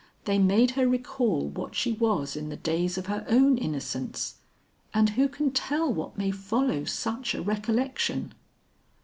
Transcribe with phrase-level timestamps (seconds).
[0.25, 4.37] They made her recall what she was in the days of her own innocence;
[4.95, 8.33] and who can tell what may follow such a recollection."